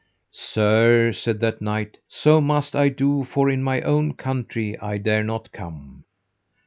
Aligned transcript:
Sir, 0.31 1.11
said 1.11 1.39
that 1.41 1.61
knight, 1.61 1.99
so 2.07 2.41
must 2.41 2.75
I 2.75 2.89
do, 2.89 3.23
for 3.23 3.51
in 3.51 3.61
my 3.61 3.81
own 3.81 4.15
country 4.15 4.75
I 4.79 4.97
dare 4.97 5.23
not 5.23 5.51
come. 5.51 6.05